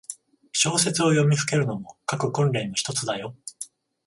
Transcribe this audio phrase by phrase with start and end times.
[0.51, 3.35] 小説を読みふけるのも、書く訓練のひとつだよ。